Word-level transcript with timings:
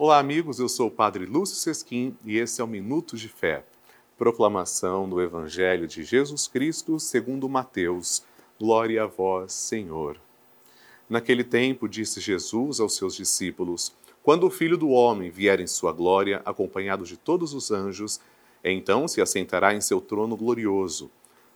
Olá, 0.00 0.20
amigos. 0.20 0.60
Eu 0.60 0.68
sou 0.68 0.86
o 0.86 0.90
Padre 0.92 1.26
Lúcio 1.26 1.56
Sesquim 1.56 2.16
e 2.24 2.38
esse 2.38 2.60
é 2.60 2.64
o 2.64 2.68
Minuto 2.68 3.16
de 3.16 3.28
Fé. 3.28 3.64
Proclamação 4.16 5.08
do 5.08 5.20
Evangelho 5.20 5.88
de 5.88 6.04
Jesus 6.04 6.46
Cristo 6.46 7.00
segundo 7.00 7.48
Mateus. 7.48 8.22
Glória 8.60 9.02
a 9.02 9.06
vós, 9.08 9.52
Senhor. 9.52 10.16
Naquele 11.10 11.42
tempo 11.42 11.88
disse 11.88 12.20
Jesus 12.20 12.78
aos 12.78 12.94
seus 12.94 13.16
discípulos: 13.16 13.92
Quando 14.22 14.46
o 14.46 14.50
Filho 14.50 14.78
do 14.78 14.90
homem 14.90 15.30
vier 15.30 15.58
em 15.58 15.66
sua 15.66 15.90
glória, 15.90 16.42
acompanhado 16.44 17.02
de 17.02 17.16
todos 17.16 17.52
os 17.52 17.72
anjos, 17.72 18.20
então 18.62 19.08
se 19.08 19.20
assentará 19.20 19.74
em 19.74 19.80
seu 19.80 20.00
trono 20.00 20.36
glorioso. 20.36 21.10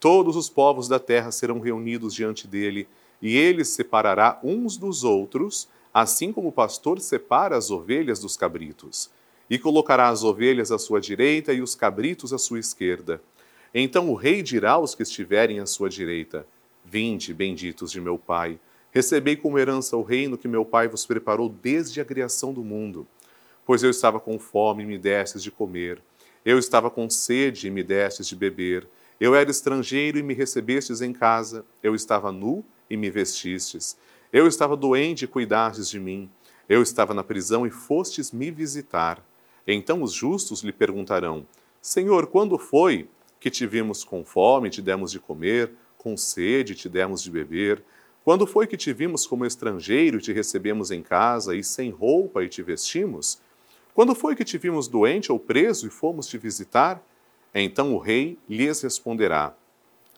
Todos 0.00 0.34
os 0.34 0.48
povos 0.48 0.88
da 0.88 0.98
terra 0.98 1.30
serão 1.30 1.60
reunidos 1.60 2.12
diante 2.12 2.48
dele, 2.48 2.88
e 3.22 3.36
ele 3.36 3.64
separará 3.64 4.40
uns 4.42 4.76
dos 4.76 5.04
outros 5.04 5.68
assim 5.94 6.32
como 6.32 6.48
o 6.48 6.52
pastor 6.52 7.00
separa 7.00 7.56
as 7.56 7.70
ovelhas 7.70 8.18
dos 8.18 8.36
cabritos, 8.36 9.08
e 9.48 9.56
colocará 9.56 10.08
as 10.08 10.24
ovelhas 10.24 10.72
à 10.72 10.78
sua 10.78 11.00
direita 11.00 11.52
e 11.52 11.62
os 11.62 11.76
cabritos 11.76 12.32
à 12.32 12.38
sua 12.38 12.58
esquerda. 12.58 13.22
Então 13.72 14.10
o 14.10 14.14
rei 14.14 14.42
dirá 14.42 14.72
aos 14.72 14.94
que 14.94 15.04
estiverem 15.04 15.60
à 15.60 15.66
sua 15.66 15.88
direita: 15.88 16.44
Vinde, 16.84 17.32
benditos 17.32 17.92
de 17.92 18.00
meu 18.00 18.18
Pai, 18.18 18.58
recebei 18.90 19.36
como 19.36 19.58
herança 19.58 19.96
o 19.96 20.02
reino 20.02 20.36
que 20.36 20.48
meu 20.48 20.64
Pai 20.64 20.88
vos 20.88 21.06
preparou 21.06 21.48
desde 21.48 22.00
a 22.00 22.04
criação 22.04 22.52
do 22.52 22.64
mundo. 22.64 23.06
Pois 23.64 23.82
eu 23.82 23.90
estava 23.90 24.18
com 24.18 24.38
fome 24.38 24.82
e 24.82 24.86
me 24.86 24.98
destes 24.98 25.42
de 25.42 25.50
comer, 25.50 26.02
eu 26.44 26.58
estava 26.58 26.90
com 26.90 27.08
sede 27.08 27.68
e 27.68 27.70
me 27.70 27.82
destes 27.82 28.26
de 28.26 28.36
beber, 28.36 28.86
eu 29.20 29.34
era 29.34 29.50
estrangeiro 29.50 30.18
e 30.18 30.22
me 30.22 30.34
recebestes 30.34 31.00
em 31.00 31.12
casa, 31.12 31.64
eu 31.82 31.94
estava 31.94 32.32
nu 32.32 32.64
e 32.90 32.96
me 32.96 33.10
vestistes. 33.10 33.96
Eu 34.34 34.48
estava 34.48 34.76
doente 34.76 35.26
e 35.26 35.28
cuidastes 35.28 35.88
de 35.88 36.00
mim. 36.00 36.28
Eu 36.68 36.82
estava 36.82 37.14
na 37.14 37.22
prisão 37.22 37.64
e 37.64 37.70
fostes 37.70 38.32
me 38.32 38.50
visitar. 38.50 39.24
Então 39.64 40.02
os 40.02 40.12
justos 40.12 40.60
lhe 40.64 40.72
perguntarão: 40.72 41.46
Senhor, 41.80 42.26
quando 42.26 42.58
foi 42.58 43.08
que 43.38 43.48
te 43.48 43.64
vimos 43.64 44.02
com 44.02 44.24
fome 44.24 44.66
e 44.66 44.70
te 44.72 44.82
demos 44.82 45.12
de 45.12 45.20
comer, 45.20 45.70
com 45.96 46.16
sede 46.16 46.72
e 46.72 46.74
te 46.74 46.88
demos 46.88 47.22
de 47.22 47.30
beber? 47.30 47.80
Quando 48.24 48.44
foi 48.44 48.66
que 48.66 48.76
te 48.76 48.92
vimos 48.92 49.24
como 49.24 49.46
estrangeiro 49.46 50.18
e 50.18 50.20
te 50.20 50.32
recebemos 50.32 50.90
em 50.90 51.00
casa, 51.00 51.54
e 51.54 51.62
sem 51.62 51.90
roupa 51.90 52.42
e 52.42 52.48
te 52.48 52.60
vestimos? 52.60 53.38
Quando 53.94 54.16
foi 54.16 54.34
que 54.34 54.44
te 54.44 54.58
vimos 54.58 54.88
doente 54.88 55.30
ou 55.30 55.38
preso 55.38 55.86
e 55.86 55.90
fomos 55.90 56.26
te 56.26 56.38
visitar? 56.38 57.00
Então 57.54 57.94
o 57.94 57.98
rei 57.98 58.36
lhes 58.48 58.82
responderá: 58.82 59.54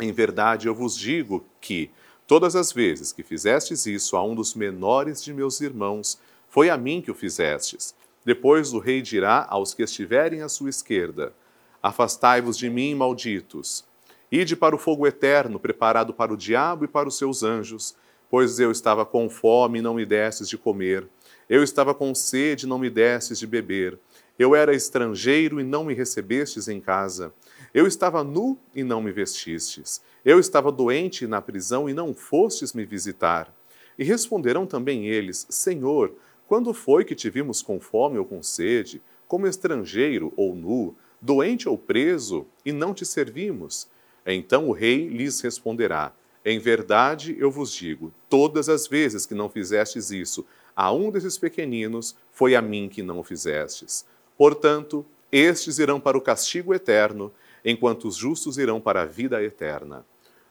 Em 0.00 0.10
verdade 0.10 0.68
eu 0.68 0.74
vos 0.74 0.96
digo 0.96 1.44
que, 1.60 1.90
Todas 2.26 2.56
as 2.56 2.72
vezes 2.72 3.12
que 3.12 3.22
fizestes 3.22 3.86
isso 3.86 4.16
a 4.16 4.24
um 4.24 4.34
dos 4.34 4.54
menores 4.54 5.22
de 5.22 5.32
meus 5.32 5.60
irmãos, 5.60 6.18
foi 6.48 6.68
a 6.68 6.76
mim 6.76 7.00
que 7.00 7.10
o 7.10 7.14
fizestes. 7.14 7.94
Depois 8.24 8.72
o 8.72 8.80
rei 8.80 9.00
dirá 9.00 9.46
aos 9.48 9.72
que 9.72 9.82
estiverem 9.84 10.42
à 10.42 10.48
sua 10.48 10.68
esquerda: 10.68 11.32
Afastai-vos 11.80 12.58
de 12.58 12.68
mim, 12.68 12.96
malditos. 12.96 13.84
Ide 14.30 14.56
para 14.56 14.74
o 14.74 14.78
fogo 14.78 15.06
eterno, 15.06 15.60
preparado 15.60 16.12
para 16.12 16.32
o 16.32 16.36
diabo 16.36 16.84
e 16.84 16.88
para 16.88 17.08
os 17.08 17.16
seus 17.16 17.44
anjos, 17.44 17.94
pois 18.28 18.58
eu 18.58 18.72
estava 18.72 19.06
com 19.06 19.30
fome 19.30 19.78
e 19.78 19.82
não 19.82 19.94
me 19.94 20.04
destes 20.04 20.48
de 20.48 20.58
comer. 20.58 21.06
Eu 21.48 21.62
estava 21.62 21.94
com 21.94 22.12
sede 22.12 22.66
e 22.66 22.68
não 22.68 22.76
me 22.76 22.90
destes 22.90 23.38
de 23.38 23.46
beber. 23.46 23.96
Eu 24.38 24.54
era 24.54 24.74
estrangeiro 24.74 25.58
e 25.58 25.64
não 25.64 25.84
me 25.84 25.94
recebestes 25.94 26.68
em 26.68 26.80
casa. 26.80 27.32
Eu 27.72 27.86
estava 27.86 28.22
nu 28.22 28.58
e 28.74 28.84
não 28.84 29.00
me 29.00 29.10
vestistes. 29.10 30.02
Eu 30.24 30.38
estava 30.38 30.70
doente 30.70 31.26
na 31.26 31.40
prisão 31.40 31.88
e 31.88 31.94
não 31.94 32.14
fostes 32.14 32.74
me 32.74 32.84
visitar. 32.84 33.54
E 33.98 34.04
responderão 34.04 34.66
também 34.66 35.06
eles: 35.06 35.46
Senhor, 35.48 36.12
quando 36.46 36.74
foi 36.74 37.04
que 37.04 37.14
te 37.14 37.30
vimos 37.30 37.62
com 37.62 37.80
fome 37.80 38.18
ou 38.18 38.26
com 38.26 38.42
sede, 38.42 39.00
como 39.26 39.46
estrangeiro 39.46 40.32
ou 40.36 40.54
nu, 40.54 40.94
doente 41.20 41.68
ou 41.68 41.78
preso, 41.78 42.46
e 42.64 42.72
não 42.72 42.92
te 42.92 43.06
servimos? 43.06 43.88
Então 44.26 44.68
o 44.68 44.72
rei 44.72 45.08
lhes 45.08 45.40
responderá: 45.40 46.12
Em 46.44 46.58
verdade 46.58 47.34
eu 47.38 47.50
vos 47.50 47.72
digo, 47.72 48.12
todas 48.28 48.68
as 48.68 48.86
vezes 48.86 49.24
que 49.24 49.34
não 49.34 49.48
fizestes 49.48 50.10
isso 50.10 50.44
a 50.74 50.92
um 50.92 51.10
desses 51.10 51.38
pequeninos, 51.38 52.14
foi 52.30 52.54
a 52.54 52.60
mim 52.60 52.86
que 52.86 53.02
não 53.02 53.20
o 53.20 53.24
fizestes. 53.24 54.04
Portanto, 54.36 55.04
estes 55.30 55.78
irão 55.78 55.98
para 55.98 56.16
o 56.16 56.20
castigo 56.20 56.74
eterno, 56.74 57.32
enquanto 57.64 58.06
os 58.06 58.16
justos 58.16 58.58
irão 58.58 58.80
para 58.80 59.02
a 59.02 59.06
vida 59.06 59.42
eterna. 59.42 60.04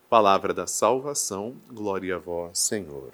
Palavra 0.09 0.53
da 0.53 0.67
salvação, 0.67 1.55
glória 1.71 2.15
a 2.15 2.19
vós, 2.19 2.59
Senhor. 2.59 3.13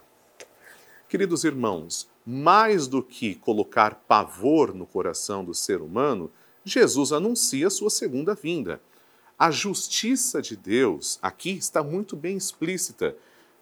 Queridos 1.07 1.43
irmãos, 1.43 2.09
mais 2.25 2.87
do 2.87 3.03
que 3.03 3.35
colocar 3.35 3.95
pavor 4.07 4.73
no 4.73 4.85
coração 4.85 5.43
do 5.43 5.53
ser 5.53 5.81
humano, 5.81 6.31
Jesus 6.63 7.11
anuncia 7.11 7.69
sua 7.69 7.89
segunda 7.89 8.33
vinda. 8.33 8.81
A 9.37 9.49
justiça 9.49 10.41
de 10.41 10.55
Deus 10.55 11.17
aqui 11.21 11.51
está 11.51 11.83
muito 11.83 12.15
bem 12.15 12.37
explícita. 12.37 13.15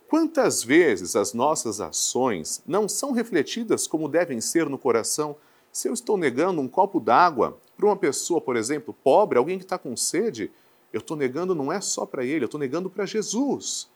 Quantas 0.09 0.63
vezes 0.63 1.15
as 1.15 1.33
nossas 1.33 1.79
ações 1.79 2.61
não 2.67 2.89
são 2.89 3.11
refletidas 3.11 3.87
como 3.87 4.09
devem 4.09 4.41
ser 4.41 4.69
no 4.69 4.77
coração? 4.77 5.35
Se 5.71 5.87
eu 5.87 5.93
estou 5.93 6.17
negando 6.17 6.61
um 6.61 6.67
copo 6.67 6.99
d'água 6.99 7.57
para 7.77 7.85
uma 7.85 7.95
pessoa, 7.95 8.41
por 8.41 8.55
exemplo, 8.55 8.93
pobre, 9.03 9.37
alguém 9.37 9.57
que 9.57 9.63
está 9.63 9.77
com 9.77 9.95
sede, 9.95 10.51
eu 10.91 10.99
estou 10.99 11.15
negando 11.15 11.53
não 11.53 11.71
é 11.71 11.79
só 11.79 12.05
para 12.05 12.25
ele, 12.25 12.43
eu 12.43 12.47
estou 12.47 12.59
negando 12.59 12.89
para 12.89 13.05
Jesus. 13.05 13.89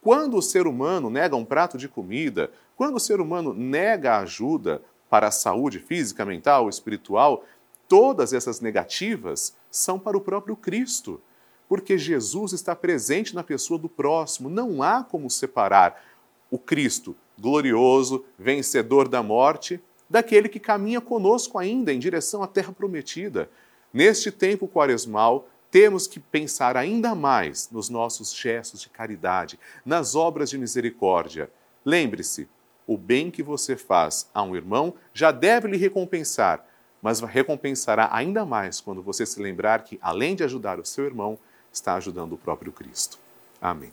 Quando 0.00 0.36
o 0.36 0.42
ser 0.42 0.66
humano 0.66 1.08
nega 1.08 1.36
um 1.36 1.44
prato 1.44 1.78
de 1.78 1.88
comida, 1.88 2.50
quando 2.76 2.96
o 2.96 3.00
ser 3.00 3.20
humano 3.20 3.54
nega 3.54 4.18
ajuda 4.18 4.82
para 5.08 5.28
a 5.28 5.30
saúde 5.30 5.78
física, 5.78 6.24
mental, 6.24 6.68
espiritual, 6.68 7.44
todas 7.86 8.32
essas 8.32 8.60
negativas 8.60 9.54
são 9.70 9.98
para 9.98 10.16
o 10.16 10.20
próprio 10.20 10.56
Cristo, 10.56 11.20
porque 11.68 11.96
Jesus 11.96 12.52
está 12.52 12.74
presente 12.74 13.34
na 13.34 13.44
pessoa 13.44 13.78
do 13.78 13.88
próximo. 13.88 14.50
Não 14.50 14.82
há 14.82 15.04
como 15.04 15.30
separar 15.30 16.02
o 16.50 16.58
Cristo 16.58 17.14
glorioso, 17.38 18.24
vencedor 18.38 19.08
da 19.08 19.22
morte, 19.22 19.80
daquele 20.12 20.46
que 20.46 20.60
caminha 20.60 21.00
conosco 21.00 21.58
ainda 21.58 21.90
em 21.90 21.98
direção 21.98 22.42
à 22.42 22.46
terra 22.46 22.70
prometida. 22.70 23.48
Neste 23.94 24.30
tempo 24.30 24.68
quaresmal, 24.68 25.48
temos 25.70 26.06
que 26.06 26.20
pensar 26.20 26.76
ainda 26.76 27.14
mais 27.14 27.70
nos 27.72 27.88
nossos 27.88 28.34
gestos 28.34 28.82
de 28.82 28.90
caridade, 28.90 29.58
nas 29.86 30.14
obras 30.14 30.50
de 30.50 30.58
misericórdia. 30.58 31.50
Lembre-se, 31.82 32.46
o 32.86 32.98
bem 32.98 33.30
que 33.30 33.42
você 33.42 33.74
faz 33.74 34.28
a 34.34 34.42
um 34.42 34.54
irmão 34.54 34.92
já 35.14 35.32
deve 35.32 35.66
lhe 35.66 35.78
recompensar, 35.78 36.62
mas 37.00 37.20
recompensará 37.20 38.10
ainda 38.12 38.44
mais 38.44 38.82
quando 38.82 39.02
você 39.02 39.24
se 39.24 39.40
lembrar 39.40 39.82
que, 39.82 39.98
além 40.02 40.36
de 40.36 40.44
ajudar 40.44 40.78
o 40.78 40.84
seu 40.84 41.06
irmão, 41.06 41.38
está 41.72 41.94
ajudando 41.94 42.34
o 42.34 42.38
próprio 42.38 42.70
Cristo. 42.70 43.18
Amém. 43.62 43.92